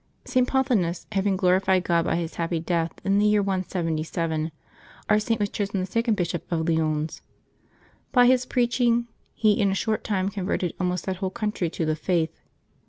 St. 0.25 0.47
Pothinus 0.47 1.05
having 1.11 1.37
glorified 1.37 1.83
God 1.83 2.05
by 2.05 2.15
his 2.15 2.33
happy 2.33 2.59
death, 2.59 2.91
in 3.03 3.19
the 3.19 3.25
year 3.27 3.43
177, 3.43 4.51
our 5.07 5.19
Saint 5.19 5.39
was 5.39 5.49
chosen 5.51 5.79
the 5.79 5.85
second 5.85 6.15
Bishop 6.15 6.51
of 6.51 6.67
Lyons. 6.67 7.21
By 8.11 8.25
his 8.25 8.47
preaching, 8.47 9.07
he 9.35 9.51
in 9.61 9.69
a 9.69 9.75
short 9.75 10.03
time 10.03 10.29
converted 10.29 10.73
almost 10.79 11.05
that 11.05 11.17
whole 11.17 11.29
country 11.29 11.69
to 11.69 11.85
the 11.85 11.95
Faith. 11.95 12.41